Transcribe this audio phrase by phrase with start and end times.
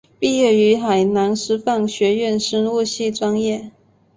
[0.17, 3.69] 毕业于海南师范学院生物系专业。